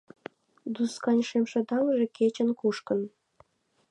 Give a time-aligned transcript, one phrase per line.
[0.73, 3.01] Дуськан шемшыдаҥже кечын кушкын.